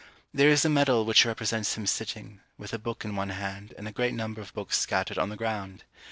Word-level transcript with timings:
There 0.33 0.49
is 0.49 0.65
a 0.65 0.67
medal 0.67 1.05
which 1.05 1.25
represents 1.25 1.75
him 1.77 1.85
sitting, 1.85 2.39
with 2.57 2.73
a 2.73 2.79
book 2.79 3.05
in 3.05 3.15
one 3.15 3.29
hand, 3.29 3.75
and 3.77 3.87
a 3.87 3.91
great 3.91 4.15
number 4.15 4.41
of 4.41 4.51
books 4.55 4.79
scattered 4.79 5.19
on 5.19 5.29
the 5.29 5.35
ground. 5.37 5.83